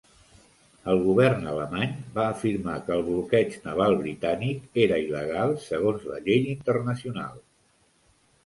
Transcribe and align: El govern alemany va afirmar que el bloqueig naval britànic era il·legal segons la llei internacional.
El 0.93 1.01
govern 1.07 1.43
alemany 1.51 1.91
va 2.15 2.25
afirmar 2.29 2.77
que 2.87 2.95
el 2.95 3.05
bloqueig 3.09 3.57
naval 3.67 3.99
britànic 4.01 4.81
era 4.87 4.99
il·legal 5.05 5.55
segons 5.69 6.09
la 6.15 6.19
llei 6.29 6.45
internacional. 6.59 7.39